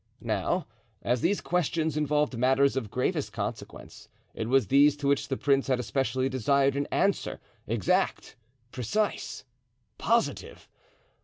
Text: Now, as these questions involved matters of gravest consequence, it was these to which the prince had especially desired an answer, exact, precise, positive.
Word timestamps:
Now, 0.23 0.65
as 1.03 1.21
these 1.21 1.41
questions 1.41 1.95
involved 1.95 2.35
matters 2.35 2.75
of 2.75 2.89
gravest 2.89 3.33
consequence, 3.33 4.09
it 4.33 4.49
was 4.49 4.65
these 4.65 4.97
to 4.97 5.07
which 5.07 5.27
the 5.27 5.37
prince 5.37 5.67
had 5.67 5.79
especially 5.79 6.27
desired 6.27 6.75
an 6.75 6.87
answer, 6.87 7.39
exact, 7.67 8.35
precise, 8.71 9.45
positive. 9.99 10.67